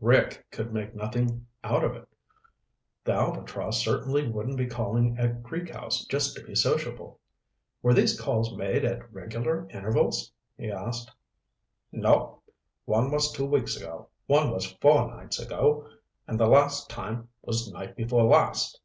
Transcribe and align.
Rick 0.00 0.46
could 0.50 0.72
make 0.72 0.94
nothing 0.94 1.44
out 1.62 1.84
of 1.84 1.94
it. 1.94 2.08
The 3.04 3.12
Albatross 3.12 3.84
certainly 3.84 4.26
wouldn't 4.26 4.56
be 4.56 4.66
calling 4.66 5.18
at 5.18 5.42
Creek 5.42 5.68
House 5.68 6.06
just 6.06 6.34
to 6.34 6.42
be 6.42 6.54
sociable. 6.54 7.20
"Were 7.82 7.92
these 7.92 8.18
calls 8.18 8.56
made 8.56 8.86
at 8.86 9.12
regular 9.12 9.68
intervals?" 9.68 10.32
he 10.56 10.70
asked. 10.70 11.12
"Nope. 11.92 12.42
One 12.86 13.10
was 13.10 13.32
two 13.32 13.44
weeks 13.44 13.76
ago, 13.76 14.08
one 14.24 14.50
was 14.50 14.72
four 14.80 15.08
nights 15.14 15.38
ago, 15.38 15.86
and 16.26 16.40
the 16.40 16.46
last 16.46 16.88
time 16.88 17.28
was 17.42 17.70
night 17.70 17.94
before 17.94 18.24
last." 18.24 18.80